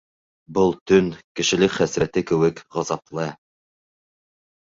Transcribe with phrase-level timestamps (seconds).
[0.57, 3.27] Был төн кешелек хәсрәте кеүек ғазаплы.